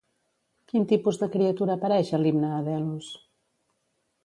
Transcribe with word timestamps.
Quin 0.71 0.87
tipus 0.91 1.19
de 1.23 1.29
criatura 1.35 1.77
apareix 1.79 2.11
a 2.13 2.21
l'Himne 2.23 2.51
a 2.61 2.65
Delos? 2.71 3.13